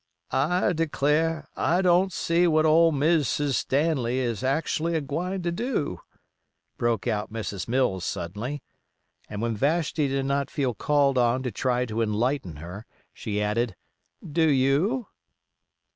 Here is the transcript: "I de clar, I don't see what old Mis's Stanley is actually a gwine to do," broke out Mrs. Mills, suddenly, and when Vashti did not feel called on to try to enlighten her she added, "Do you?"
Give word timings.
"I 0.31 0.73
de 0.73 0.87
clar, 0.87 1.47
I 1.55 1.83
don't 1.83 2.11
see 2.11 2.47
what 2.47 2.65
old 2.65 2.95
Mis's 2.95 3.55
Stanley 3.55 4.17
is 4.17 4.43
actually 4.43 4.95
a 4.95 4.99
gwine 5.01 5.43
to 5.43 5.51
do," 5.51 5.99
broke 6.75 7.05
out 7.07 7.31
Mrs. 7.31 7.67
Mills, 7.67 8.03
suddenly, 8.03 8.63
and 9.29 9.43
when 9.43 9.55
Vashti 9.55 10.07
did 10.07 10.25
not 10.25 10.49
feel 10.49 10.73
called 10.73 11.19
on 11.19 11.43
to 11.43 11.51
try 11.51 11.85
to 11.85 12.01
enlighten 12.01 12.55
her 12.55 12.87
she 13.13 13.43
added, 13.43 13.75
"Do 14.27 14.49
you?" 14.49 15.05